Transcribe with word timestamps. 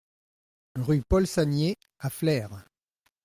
Rue 0.79 1.03
Paul 1.03 1.27
Saniez 1.27 1.75
à 1.99 2.09
Flers 2.09 2.65